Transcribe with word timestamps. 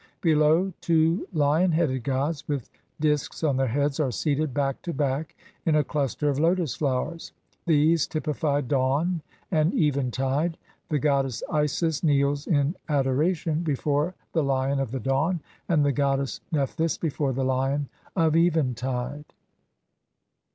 Below, 0.21 0.73
two 0.81 1.27
lion 1.31 1.73
headed 1.73 2.03
gods, 2.03 2.47
with 2.47 2.71
disks 2.99 3.43
on 3.43 3.55
their 3.57 3.67
heads, 3.67 3.99
are 3.99 4.09
seated 4.09 4.51
back 4.51 4.81
to 4.81 4.93
back 4.93 5.35
in 5.63 5.75
a 5.75 5.83
cluster 5.83 6.27
of 6.27 6.39
lotus 6.39 6.73
flowers; 6.73 7.33
these 7.67 8.07
typify 8.07 8.61
dawn 8.61 9.21
and 9.51 9.71
eventide. 9.75 10.57
The 10.89 10.97
goddess 10.97 11.43
Isis 11.51 12.01
kneels 12.03 12.47
in 12.47 12.73
adoration 12.89 13.61
before 13.61 14.15
the 14.33 14.43
lion 14.43 14.79
of 14.79 14.89
the 14.89 14.99
dawn, 14.99 15.39
and 15.69 15.85
the 15.85 15.91
goddess 15.91 16.41
Nephthys 16.51 16.97
before 16.97 17.31
the 17.31 17.45
lion 17.45 17.87
of 18.15 18.35
eventide. 18.35 19.25